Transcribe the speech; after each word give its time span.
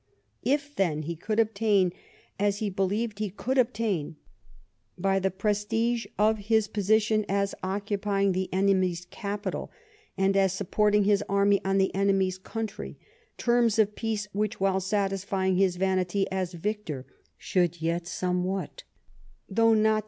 If, 0.41 0.75
then, 0.75 1.03
he 1.03 1.15
could 1.15 1.39
obtain, 1.39 1.93
as 2.39 2.57
he 2.57 2.71
believed 2.71 3.19
he 3.19 3.29
could 3.29 3.59
obtain, 3.59 4.15
by 4.97 5.19
the 5.19 5.29
prestige 5.29 6.07
of 6.17 6.39
his 6.49 6.67
position 6.67 7.23
as 7.29 7.53
occupying 7.61 8.31
the 8.31 8.51
enemy's 8.51 9.05
capital, 9.11 9.69
and 10.17 10.35
as 10.35 10.53
supporting 10.53 11.03
his 11.03 11.23
army 11.29 11.63
on 11.63 11.77
the 11.77 11.93
enemy's 11.93 12.39
country, 12.39 12.97
terms 13.37 13.77
of 13.77 13.95
peace 13.95 14.27
which, 14.33 14.59
while 14.59 14.79
satisfying 14.79 15.55
his 15.57 15.75
vanity 15.75 16.25
as 16.31 16.53
victor, 16.53 17.05
should 17.37 17.79
yet 17.79 18.07
somewhat, 18.07 18.81
though 19.47 19.67
not 19.67 19.69
to 19.69 19.75
TEE 19.75 19.83
WAR 19.83 19.97
OF 19.97 19.97
1809. 19.99 19.99